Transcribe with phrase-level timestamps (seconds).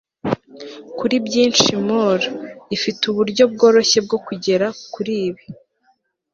[0.97, 2.19] kuri byinshi moor
[2.75, 5.43] ifite uburyo bworoshye bwo kugera kuri ibi